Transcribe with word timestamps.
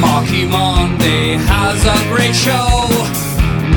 Marky 0.00 0.44
Monday 0.46 1.36
has 1.50 1.84
a 1.84 1.98
great 2.08 2.34
show. 2.34 2.88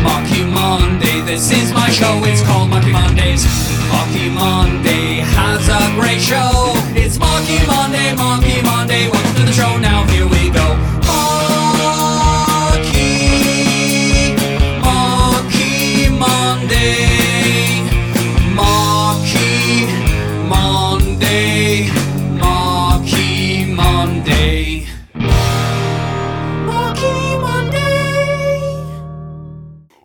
Marky 0.03 0.43
Monday, 0.45 1.21
this 1.21 1.51
is 1.51 1.73
my 1.73 1.89
show. 1.89 2.21
It's 2.23 2.41
called 2.43 2.69
Marky 2.69 2.91
Mondays. 2.91 3.43
Marky 3.91 4.29
Monday 4.29 5.25
has 5.35 5.67
a 5.67 5.83
great 5.99 6.21
show. 6.21 6.73
It's 6.95 7.17
Marky 7.19 7.59
Monday, 7.67 8.15
Marky 8.15 8.46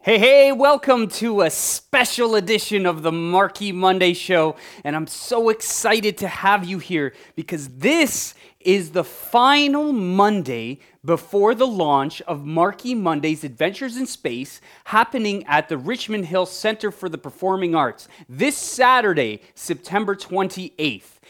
Hey, 0.04 0.18
hey, 0.18 0.50
welcome 0.50 1.06
to 1.10 1.42
a 1.42 1.50
special 1.50 2.34
edition 2.34 2.86
of 2.86 3.04
the 3.04 3.12
Marky 3.12 3.70
Monday 3.70 4.14
Show. 4.14 4.56
And 4.82 4.96
I'm 4.96 5.06
so 5.06 5.48
excited 5.48 6.18
to 6.18 6.26
have 6.26 6.64
you 6.64 6.80
here 6.80 7.14
because 7.36 7.68
this 7.68 8.34
is 8.58 8.90
the 8.90 9.04
final 9.04 9.92
Monday 9.92 10.80
before 11.04 11.54
the 11.54 11.68
launch 11.68 12.20
of 12.22 12.44
Marky 12.44 12.96
Monday's 12.96 13.44
Adventures 13.44 13.96
in 13.96 14.06
Space 14.06 14.60
happening 14.86 15.46
at 15.46 15.68
the 15.68 15.78
Richmond 15.78 16.26
Hill 16.26 16.46
Center 16.46 16.90
for 16.90 17.08
the 17.08 17.16
Performing 17.16 17.76
Arts 17.76 18.08
this 18.28 18.56
Saturday, 18.56 19.40
September 19.54 20.16
28th. 20.16 21.20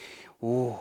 Ooh. 0.42 0.78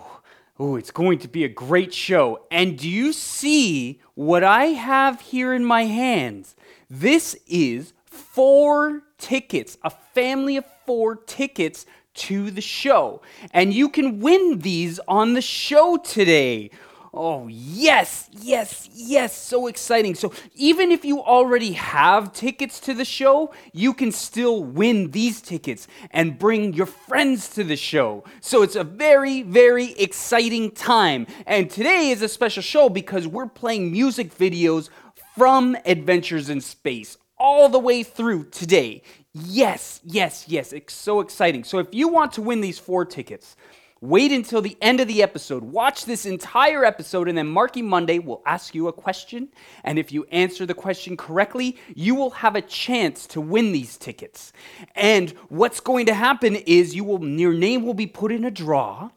Ooh, 0.62 0.76
it's 0.76 0.92
going 0.92 1.18
to 1.20 1.28
be 1.28 1.44
a 1.44 1.50
great 1.50 1.94
show. 1.94 2.46
And 2.52 2.78
do 2.78 2.88
you 2.88 3.12
see 3.14 4.00
what 4.14 4.44
I 4.44 4.66
have 4.66 5.20
here 5.20 5.54
in 5.54 5.66
my 5.66 5.86
hands? 5.86 6.56
This 6.94 7.38
is 7.48 7.94
four 8.04 9.04
tickets, 9.18 9.78
a 9.82 9.90
family 9.90 10.58
of 10.58 10.66
four 10.86 11.16
tickets 11.16 11.86
to 12.16 12.52
the 12.52 12.60
show. 12.60 13.22
And 13.54 13.74
you 13.74 13.88
can 13.88 14.20
win 14.20 14.60
these 14.60 15.00
on 15.08 15.34
the 15.34 15.42
show 15.42 15.96
today. 15.96 16.70
Oh, 17.14 17.48
yes, 17.50 18.30
yes, 18.32 18.90
yes, 18.94 19.36
so 19.36 19.68
exciting. 19.68 20.16
So, 20.16 20.34
even 20.56 20.92
if 20.92 21.04
you 21.04 21.22
already 21.22 21.74
have 21.74 22.32
tickets 22.32 22.80
to 22.82 22.94
the 22.94 23.04
show, 23.04 23.54
you 23.74 23.94
can 23.94 24.14
still 24.14 24.64
win 24.64 25.12
these 25.12 25.42
tickets 25.42 25.90
and 26.12 26.40
bring 26.40 26.74
your 26.74 26.86
friends 26.86 27.50
to 27.50 27.66
the 27.66 27.76
show. 27.76 28.24
So, 28.40 28.64
it's 28.64 28.78
a 28.78 28.86
very, 28.86 29.44
very 29.44 29.92
exciting 29.94 30.72
time. 30.72 31.28
And 31.46 31.70
today 31.70 32.12
is 32.12 32.22
a 32.22 32.30
special 32.30 32.64
show 32.64 32.88
because 32.88 33.28
we're 33.28 33.48
playing 33.48 33.92
music 33.92 34.34
videos 34.34 34.90
from 35.36 35.78
Adventures 35.86 36.50
in 36.50 36.62
Space 36.62 37.18
all 37.38 37.70
the 37.70 37.80
way 37.80 38.04
through 38.04 38.46
today. 38.46 39.02
Yes, 39.34 40.02
yes, 40.04 40.46
yes, 40.48 40.74
it's 40.74 40.94
so 40.94 41.22
exciting. 41.22 41.64
So, 41.64 41.80
if 41.80 41.88
you 41.92 42.08
want 42.08 42.34
to 42.34 42.42
win 42.42 42.62
these 42.62 42.80
four 42.80 43.06
tickets, 43.06 43.56
Wait 44.04 44.32
until 44.32 44.64
the 44.64 44.76
end 44.82 45.00
of 45.00 45.08
the 45.08 45.22
episode. 45.22 45.62
Watch 45.64 46.06
this 46.06 46.26
entire 46.26 46.84
episode, 46.84 47.30
and 47.30 47.38
then 47.38 47.46
Marky 47.46 47.84
Monday 47.84 48.18
will 48.18 48.42
ask 48.48 48.74
you 48.74 48.88
a 48.88 48.94
question. 48.94 49.50
And 49.84 50.00
if 50.00 50.12
you 50.12 50.26
answer 50.32 50.66
the 50.66 50.74
question 50.74 51.16
correctly, 51.16 51.78
you 51.94 52.16
will 52.16 52.32
have 52.32 52.56
a 52.56 52.64
chance 52.64 53.28
to 53.28 53.40
win 53.40 53.72
these 53.72 53.98
tickets. 53.98 54.54
And 54.96 55.30
what's 55.50 55.80
going 55.80 56.08
to 56.08 56.16
happen 56.16 56.56
is 56.56 56.96
you 56.96 57.04
will 57.04 57.24
your 57.24 57.54
name 57.54 57.86
will 57.86 57.94
be 57.94 58.08
put 58.08 58.32
in 58.32 58.44
a 58.44 58.50
draw 58.50 59.12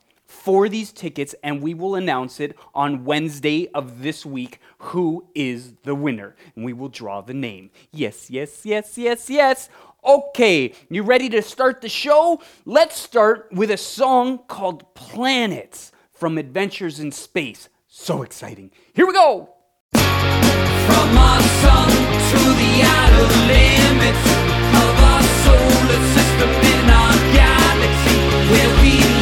for 0.44 0.68
these 0.68 0.92
tickets, 0.92 1.34
and 1.42 1.62
we 1.62 1.72
will 1.72 1.94
announce 1.94 2.38
it 2.38 2.54
on 2.74 3.06
Wednesday 3.06 3.66
of 3.72 4.02
this 4.02 4.26
week 4.26 4.60
who 4.76 5.24
is 5.34 5.72
the 5.84 5.94
winner. 5.94 6.36
And 6.54 6.66
we 6.66 6.74
will 6.74 6.90
draw 6.90 7.22
the 7.22 7.32
name. 7.32 7.70
Yes, 7.90 8.28
yes, 8.28 8.66
yes, 8.66 8.98
yes, 8.98 9.30
yes. 9.30 9.70
Okay, 10.04 10.74
you 10.90 11.02
ready 11.02 11.30
to 11.30 11.40
start 11.40 11.80
the 11.80 11.88
show? 11.88 12.42
Let's 12.66 12.94
start 12.94 13.48
with 13.52 13.70
a 13.70 13.78
song 13.78 14.40
called 14.46 14.94
Planets 14.94 15.92
from 16.12 16.36
Adventures 16.36 17.00
in 17.00 17.10
Space. 17.10 17.70
So 17.88 18.22
exciting. 18.22 18.70
Here 18.92 19.06
we 19.06 19.14
go. 19.14 19.48
From 19.94 21.16
our 21.16 21.40
sun 21.40 21.88
to 21.88 22.38
the 22.60 22.82
outer 22.84 23.28
limits 23.48 24.28
of 24.76 24.92
our 25.08 25.22
solar 25.40 26.00
system 26.12 26.50
in 26.50 26.90
our 26.90 27.16
galaxy, 27.32 28.18
where 28.52 28.82
we 28.82 29.13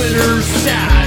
Jupiter, 0.00 0.40
Saturn, 0.40 0.99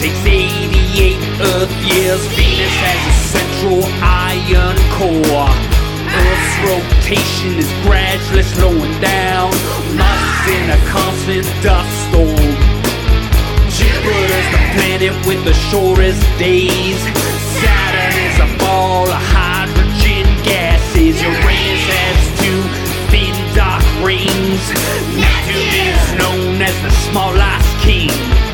takes 0.00 0.24
88 0.24 1.18
Earth 1.42 1.74
years. 1.90 2.22
Venus 2.38 2.76
has 2.86 3.00
a 3.02 3.16
central 3.34 3.82
iron 4.00 4.78
core. 4.94 5.50
Earth's 6.06 6.54
rotation 6.62 7.58
is 7.58 7.70
gradually 7.82 8.42
slowing 8.42 8.94
down. 9.00 9.50
Mars 9.98 10.46
is 10.46 10.54
in 10.54 10.70
a 10.70 10.78
fluorescent 11.28 11.62
dust 11.62 11.90
storm. 12.08 12.50
Jupiter's 13.74 14.48
the 14.54 14.62
planet 14.78 15.14
with 15.26 15.44
the 15.44 15.54
shortest 15.70 16.22
days. 16.38 17.00
Saturn 17.58 18.14
is 18.22 18.38
a 18.38 18.50
ball 18.58 19.08
of 19.08 19.22
hydrogen 19.34 20.26
gases. 20.46 21.20
Uranus 21.20 21.84
has 21.90 22.18
two 22.38 22.62
thin 23.10 23.34
dark 23.54 23.82
rings. 24.06 24.62
Neptune 25.18 25.74
is 25.90 26.06
known 26.18 26.62
as 26.62 26.76
the 26.82 26.90
small 27.10 27.34
ice 27.34 27.84
king. 27.84 28.47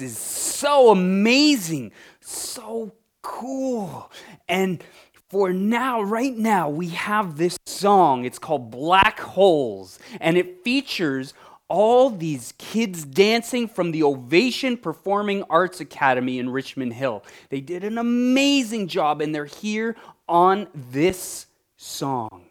Is 0.00 0.18
so 0.18 0.90
amazing, 0.90 1.92
so 2.20 2.92
cool. 3.22 4.10
And 4.48 4.82
for 5.28 5.52
now, 5.52 6.02
right 6.02 6.36
now, 6.36 6.68
we 6.68 6.88
have 6.88 7.36
this 7.36 7.58
song. 7.66 8.24
It's 8.24 8.38
called 8.38 8.70
Black 8.70 9.20
Holes, 9.20 9.98
and 10.20 10.36
it 10.36 10.64
features 10.64 11.34
all 11.68 12.10
these 12.10 12.52
kids 12.58 13.04
dancing 13.04 13.68
from 13.68 13.92
the 13.92 14.02
Ovation 14.02 14.76
Performing 14.76 15.44
Arts 15.48 15.80
Academy 15.80 16.40
in 16.40 16.50
Richmond 16.50 16.92
Hill. 16.94 17.22
They 17.48 17.60
did 17.60 17.84
an 17.84 17.96
amazing 17.96 18.88
job, 18.88 19.20
and 19.20 19.32
they're 19.32 19.44
here 19.44 19.94
on 20.28 20.66
this 20.74 21.46
song. 21.76 22.42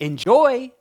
Enjoy! 0.00 0.72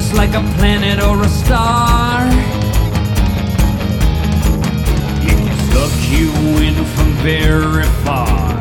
Surface 0.00 0.16
like 0.16 0.34
a 0.34 0.42
planet 0.56 1.02
or 1.02 1.22
a 1.22 1.28
star. 1.28 2.26
It 5.22 5.36
can 5.44 5.58
suck 5.72 5.92
you 6.10 6.30
in 6.62 6.74
from 6.94 7.12
very 7.22 7.84
far. 8.04 8.56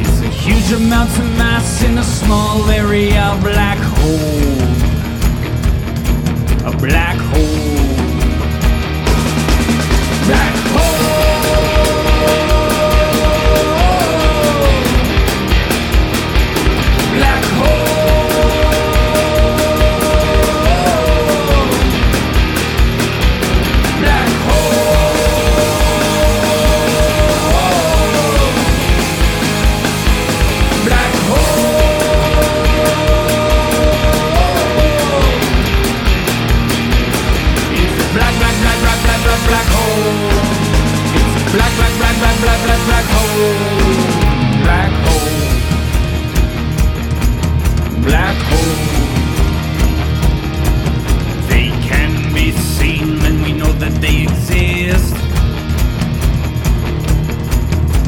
It's 0.00 0.20
a 0.20 0.28
huge 0.28 0.72
amount 0.72 1.10
of 1.18 1.24
mass 1.38 1.82
in 1.82 1.98
a 1.98 2.04
small 2.04 2.68
area, 2.70 3.32
a 3.32 3.40
black 3.40 3.78
hole. 3.78 4.60
A 6.72 6.76
black 6.76 7.16
hole. 7.16 7.49
It's 40.00 41.36
a 41.36 41.42
black, 41.52 41.72
black, 41.76 41.94
black, 41.98 42.16
black, 42.20 42.36
black, 42.40 42.60
black, 42.64 42.82
black 42.88 43.06
hole. 43.14 43.54
Black 44.64 44.92
hole. 45.04 45.38
Black 48.08 48.36
hole. 48.50 48.78
They 51.48 51.68
can 51.88 52.10
be 52.34 52.52
seen, 52.52 53.08
and 53.26 53.36
we 53.42 53.52
know 53.52 53.72
that 53.82 53.94
they 54.00 54.22
exist. 54.22 55.14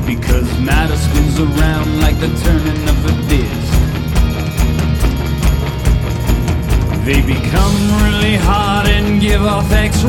Because 0.07 0.49
matter 0.61 0.97
spins 0.97 1.39
around 1.39 2.01
like 2.01 2.19
the 2.21 2.31
turning 2.45 2.89
of 2.89 2.99
a 3.07 3.13
disc. 3.29 3.73
They 7.05 7.21
become 7.21 7.77
really 8.05 8.37
hot 8.37 8.87
and 8.87 9.21
give 9.21 9.43
off 9.43 9.73
X 9.73 10.05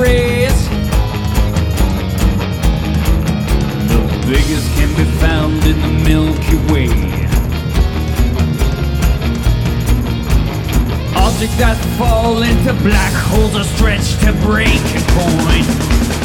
Objects 11.44 11.60
that 11.60 11.98
fall 11.98 12.42
into 12.42 12.74
black 12.84 13.12
holes 13.12 13.54
are 13.54 13.66
stretched 13.66 14.22
to 14.22 14.32
breaking 14.48 15.04
point. 15.12 15.68
Black 15.68 16.23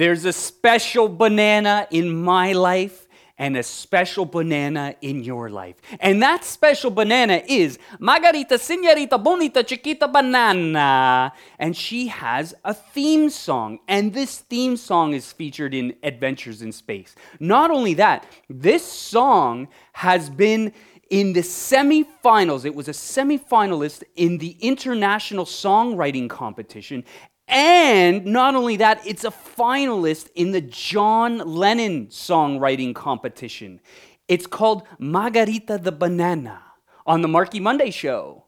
There's 0.00 0.24
a 0.24 0.32
special 0.32 1.10
banana 1.10 1.86
in 1.90 2.22
my 2.22 2.52
life 2.52 3.06
and 3.36 3.54
a 3.54 3.62
special 3.62 4.24
banana 4.24 4.94
in 5.02 5.22
your 5.22 5.50
life. 5.50 5.76
And 6.00 6.22
that 6.22 6.42
special 6.42 6.90
banana 6.90 7.42
is 7.46 7.78
Margarita 7.98 8.58
Senorita 8.58 9.18
Bonita 9.18 9.62
Chiquita 9.62 10.08
Banana. 10.08 11.34
And 11.58 11.76
she 11.76 12.06
has 12.06 12.54
a 12.64 12.72
theme 12.72 13.28
song. 13.28 13.80
And 13.88 14.14
this 14.14 14.38
theme 14.38 14.78
song 14.78 15.12
is 15.12 15.32
featured 15.32 15.74
in 15.74 15.94
Adventures 16.02 16.62
in 16.62 16.72
Space. 16.72 17.14
Not 17.38 17.70
only 17.70 17.92
that, 17.92 18.24
this 18.48 18.82
song 18.82 19.68
has 19.92 20.30
been 20.30 20.72
in 21.10 21.34
the 21.34 21.42
semifinals. 21.42 22.64
It 22.64 22.74
was 22.74 22.88
a 22.88 22.92
semifinalist 22.92 24.02
in 24.16 24.38
the 24.38 24.56
International 24.60 25.44
Songwriting 25.44 26.30
Competition. 26.30 27.04
And 27.50 28.26
not 28.26 28.54
only 28.54 28.76
that, 28.76 29.04
it's 29.04 29.24
a 29.24 29.30
finalist 29.30 30.28
in 30.36 30.52
the 30.52 30.60
John 30.60 31.38
Lennon 31.38 32.06
songwriting 32.06 32.94
competition. 32.94 33.80
It's 34.28 34.46
called 34.46 34.84
Margarita 35.00 35.78
the 35.78 35.90
Banana 35.90 36.62
on 37.04 37.22
the 37.22 37.28
Marky 37.28 37.58
Monday 37.58 37.90
show. 37.90 38.44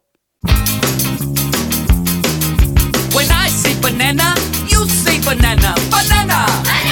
When 3.12 3.28
I 3.30 3.48
say 3.48 3.78
banana, 3.80 4.34
you 4.68 4.86
say 4.86 5.18
banana. 5.20 5.74
Banana! 5.90 6.91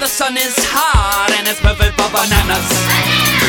The 0.00 0.06
sun 0.06 0.34
is 0.34 0.56
hot 0.58 1.30
and 1.36 1.46
it's 1.46 1.60
perfect 1.60 2.00
for 2.00 2.08
bananas. 2.08 2.66
Bananas. 2.70 3.39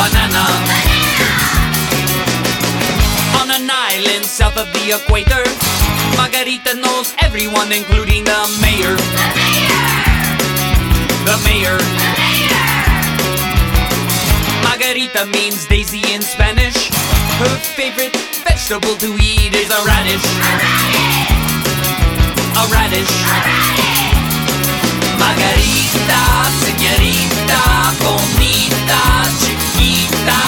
Banana. 0.00 0.44
On 3.36 3.50
an 3.52 3.68
island 3.68 4.24
south 4.24 4.56
of 4.56 4.72
the 4.72 4.96
equator, 4.96 5.44
Margarita 6.16 6.72
knows 6.80 7.12
everyone, 7.20 7.70
including 7.70 8.24
the 8.24 8.40
mayor. 8.64 8.96
The 8.96 9.26
mayor. 9.36 9.76
The 11.28 11.36
mayor. 11.44 11.78
Margarita 14.64 15.26
means 15.36 15.66
daisy 15.66 16.00
in 16.14 16.22
Spanish. 16.22 16.88
Her 17.36 17.54
favorite 17.76 18.16
vegetable 18.48 18.96
to 19.04 19.08
eat 19.20 19.52
is 19.52 19.68
a 19.68 19.80
radish. 19.84 20.24
A 22.56 22.64
radish. 22.72 23.14
Margarita, 25.20 26.22
señorita, 26.64 27.60
bonita, 28.00 29.02
chiquita, 29.80 30.39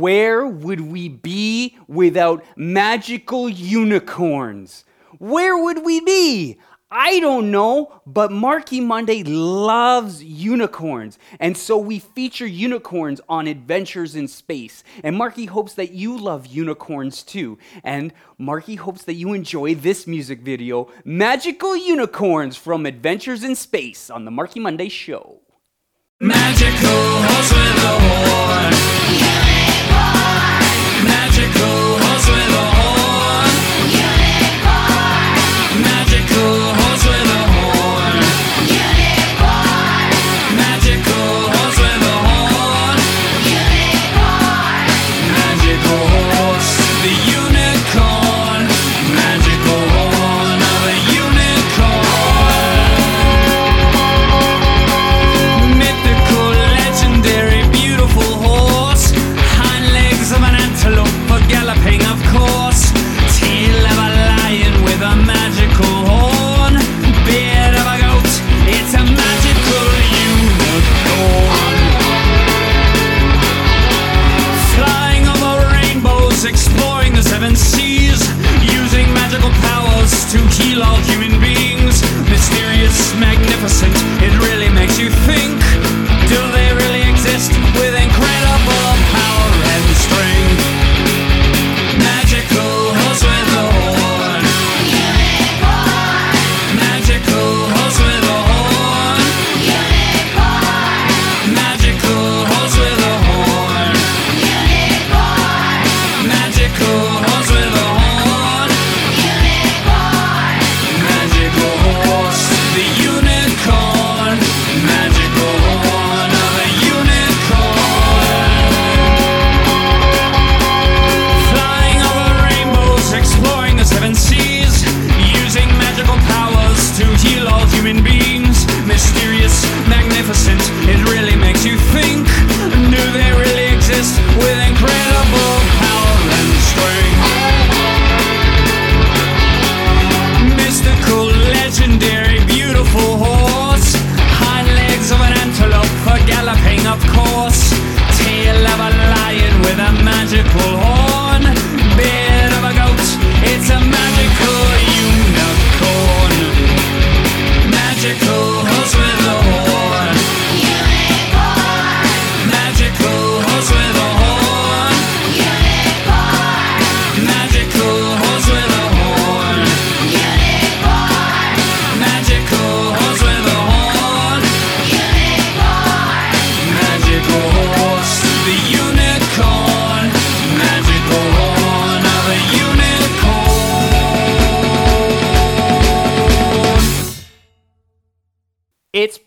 Where 0.00 0.46
would 0.46 0.80
we 0.80 1.10
be 1.10 1.76
without 1.86 2.42
magical 2.56 3.50
unicorns? 3.50 4.86
Where 5.18 5.62
would 5.62 5.84
we 5.84 6.00
be? 6.00 6.58
I 6.90 7.20
don't 7.20 7.50
know, 7.50 8.00
but 8.06 8.32
Marky 8.32 8.80
Monday 8.80 9.22
loves 9.22 10.24
unicorns. 10.24 11.18
And 11.38 11.54
so 11.54 11.76
we 11.76 11.98
feature 11.98 12.46
unicorns 12.46 13.20
on 13.28 13.46
Adventures 13.46 14.16
in 14.16 14.26
Space. 14.26 14.82
And 15.04 15.16
Marky 15.16 15.44
hopes 15.44 15.74
that 15.74 15.92
you 15.92 16.18
love 16.18 16.46
unicorns 16.46 17.22
too. 17.22 17.58
And 17.84 18.14
Marky 18.38 18.76
hopes 18.76 19.04
that 19.04 19.14
you 19.14 19.34
enjoy 19.34 19.74
this 19.74 20.06
music 20.06 20.40
video, 20.40 20.88
Magical 21.04 21.76
Unicorns 21.76 22.56
from 22.56 22.86
Adventures 22.86 23.44
in 23.44 23.54
Space 23.54 24.08
on 24.08 24.24
the 24.24 24.30
Marky 24.30 24.60
Monday 24.60 24.88
Show. 24.88 25.42
Magical 26.20 26.88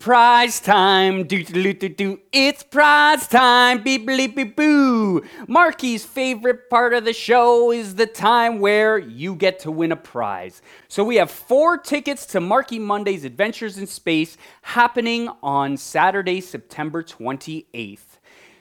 prize 0.04 0.60
time. 0.60 1.24
Do 1.26 1.42
do 1.42 1.72
do 1.72 1.88
do. 1.88 2.20
It's 2.30 2.62
prize 2.62 3.26
time. 3.26 3.82
Beep 3.82 4.06
bleep 4.06 4.36
beep 4.36 4.54
boo. 4.54 5.24
Marky's 5.48 6.04
favorite 6.04 6.68
part 6.68 6.92
of 6.92 7.06
the 7.06 7.14
show 7.14 7.72
is 7.72 7.94
the 7.94 8.04
time 8.04 8.60
where 8.60 8.98
you 8.98 9.34
get 9.34 9.60
to 9.60 9.70
win 9.70 9.92
a 9.92 9.96
prize. 9.96 10.60
So 10.88 11.02
we 11.04 11.16
have 11.16 11.30
four 11.30 11.78
tickets 11.78 12.26
to 12.26 12.40
Marky 12.40 12.78
Monday's 12.78 13.24
Adventures 13.24 13.78
in 13.78 13.86
Space 13.86 14.36
happening 14.60 15.30
on 15.42 15.78
Saturday, 15.78 16.42
September 16.42 17.02
28th. 17.02 18.18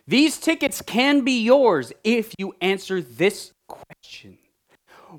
These 0.08 0.38
tickets 0.38 0.82
can 0.82 1.26
be 1.26 1.42
yours 1.42 1.92
if 2.06 2.34
you 2.40 2.56
answer 2.62 3.02
this 3.02 3.52
question. 3.68 4.38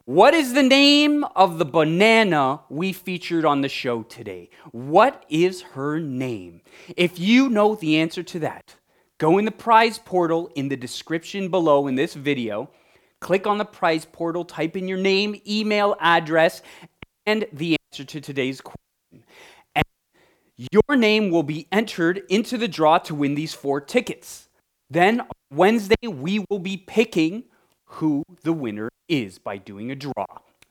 What 0.07 0.35
is 0.35 0.55
the 0.55 0.63
name 0.65 1.23
of 1.37 1.59
the 1.59 1.65
banana 1.65 2.63
we 2.69 2.93
featured 2.93 3.45
on 3.45 3.61
the 3.61 3.69
show 3.69 4.03
today? 4.03 4.51
What 4.73 5.25
is 5.29 5.63
her 5.63 6.01
name? 6.01 6.63
If 6.97 7.21
you 7.21 7.49
know 7.49 7.77
the 7.77 7.99
answer 7.99 8.25
to 8.25 8.41
that, 8.41 8.75
go 9.19 9.39
in 9.39 9.45
the 9.45 9.53
prize 9.53 9.99
portal 9.99 10.51
in 10.57 10.69
the 10.69 10.77
description 10.77 11.49
below 11.49 11.87
in 11.87 11.95
this 11.95 12.15
video. 12.15 12.71
Click 13.21 13.47
on 13.47 13.59
the 13.59 13.65
prize 13.65 14.05
portal, 14.05 14.45
type 14.45 14.77
in 14.77 14.89
your 14.89 14.99
name, 14.99 15.41
email 15.47 15.95
address, 16.01 16.63
and 17.25 17.47
the 17.53 17.77
answer 17.93 18.03
to 18.03 18.21
today's 18.21 18.61
question. 18.61 19.25
And 19.77 19.85
your 20.73 20.97
name 20.97 21.31
will 21.31 21.45
be 21.45 21.69
entered 21.71 22.23
into 22.29 22.59
the 22.59 22.67
draw 22.67 22.99
to 22.99 23.15
win 23.15 23.37
these 23.37 23.55
four 23.55 23.81
tickets. 23.81 24.49
Then 24.91 25.23
Wednesday, 25.53 26.09
we 26.09 26.45
will 26.51 26.59
be 26.59 26.79
picking 26.79 27.45
who 27.95 28.25
the 28.43 28.53
winner 28.53 28.91
is 29.09 29.39
by 29.39 29.57
doing 29.57 29.91
a 29.91 29.95
draw. 29.95 30.27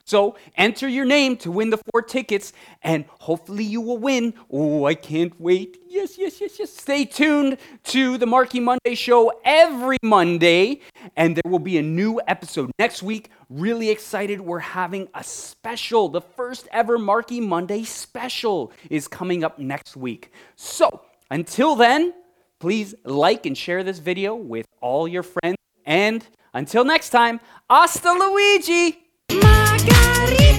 So 0.05 0.35
enter 0.57 0.87
your 0.89 1.05
name 1.05 1.37
to 1.37 1.51
win 1.51 1.69
the 1.69 1.79
four 1.89 2.01
tickets, 2.01 2.51
and 2.81 3.05
hopefully 3.19 3.63
you 3.63 3.79
will 3.79 3.97
win. 3.97 4.33
Oh, 4.51 4.85
I 4.85 4.95
can't 4.95 5.39
wait. 5.39 5.79
Yes, 5.87 6.17
yes, 6.17 6.41
yes, 6.41 6.59
yes. 6.59 6.73
Stay 6.73 7.05
tuned 7.05 7.57
to 7.85 8.17
the 8.17 8.25
Marky 8.25 8.59
Monday 8.59 8.95
show 8.95 9.31
every 9.45 9.97
Monday, 10.03 10.81
and 11.15 11.37
there 11.37 11.49
will 11.49 11.59
be 11.59 11.77
a 11.77 11.81
new 11.81 12.19
episode 12.27 12.69
next 12.77 13.01
week. 13.01 13.29
Really 13.49 13.89
excited. 13.89 14.41
We're 14.41 14.59
having 14.59 15.07
a 15.15 15.23
special. 15.23 16.09
The 16.09 16.21
first 16.21 16.67
ever 16.73 16.97
Marky 16.97 17.39
Monday 17.39 17.83
special 17.85 18.73
is 18.89 19.07
coming 19.07 19.45
up 19.45 19.57
next 19.57 19.95
week. 19.95 20.33
So 20.57 21.01
until 21.31 21.75
then, 21.75 22.13
please 22.59 22.93
like 23.05 23.45
and 23.45 23.57
share 23.57 23.83
this 23.83 23.99
video 23.99 24.35
with 24.35 24.65
all 24.81 25.07
your 25.07 25.23
friends 25.23 25.55
and 25.85 26.27
until 26.53 26.83
next 26.86 27.10
time, 27.10 27.39
hasta 27.69 28.12
Luigi! 28.13 28.98
Margarita. 29.31 30.52